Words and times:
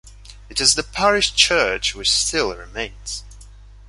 It 0.49 0.59
is 0.59 0.73
the 0.73 0.81
parish 0.81 1.35
church 1.35 1.93
which 1.93 2.09
still 2.11 2.55
remains. 2.55 3.23